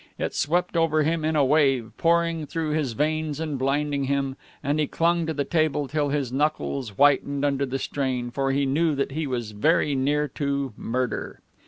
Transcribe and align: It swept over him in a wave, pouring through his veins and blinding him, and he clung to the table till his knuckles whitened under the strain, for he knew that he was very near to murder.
It 0.17 0.33
swept 0.33 0.75
over 0.75 1.03
him 1.03 1.23
in 1.23 1.35
a 1.35 1.45
wave, 1.45 1.91
pouring 1.95 2.47
through 2.47 2.71
his 2.71 2.93
veins 2.93 3.39
and 3.39 3.59
blinding 3.59 4.05
him, 4.05 4.35
and 4.63 4.79
he 4.79 4.87
clung 4.87 5.27
to 5.27 5.33
the 5.35 5.43
table 5.45 5.87
till 5.87 6.09
his 6.09 6.31
knuckles 6.31 6.89
whitened 6.89 7.45
under 7.45 7.67
the 7.67 7.77
strain, 7.77 8.31
for 8.31 8.51
he 8.51 8.65
knew 8.65 8.95
that 8.95 9.11
he 9.11 9.27
was 9.27 9.51
very 9.51 9.93
near 9.93 10.27
to 10.29 10.73
murder. 10.75 11.39